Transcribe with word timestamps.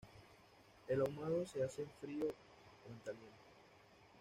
El 0.87 0.99
ahumado 0.99 1.45
se 1.45 1.63
hace 1.63 1.83
en 1.83 1.89
frío 2.01 2.25
o 2.25 2.91
en 2.91 2.97
caliente. 3.05 3.37